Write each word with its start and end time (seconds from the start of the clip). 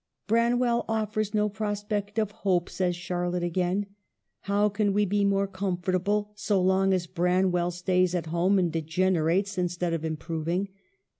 "Branwell 0.27 0.83
offers 0.89 1.31
no 1.35 1.47
prospect 1.47 2.17
of 2.17 2.31
hope," 2.31 2.71
says 2.71 2.97
Char 2.97 3.29
lotte, 3.29 3.43
again." 3.43 3.85
How 4.49 4.67
can 4.67 4.93
we 4.93 5.05
be 5.05 5.23
more 5.23 5.45
comfortable 5.45 6.31
so 6.33 6.59
long 6.59 6.91
as 6.91 7.05
Branwell 7.05 7.69
stays 7.69 8.15
at 8.15 8.25
home 8.25 8.57
and 8.57 8.73
degener 8.73 9.31
ates 9.31 9.59
instead 9.59 9.93
of 9.93 10.03
improving 10.03 10.69